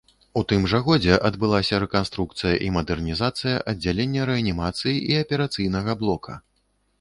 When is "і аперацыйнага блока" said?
4.97-6.41